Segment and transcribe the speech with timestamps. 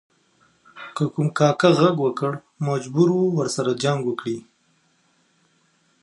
[0.95, 2.31] که کوم کاکه ږغ وکړ
[2.67, 4.37] مجبور و ورسره جنګ وکړي.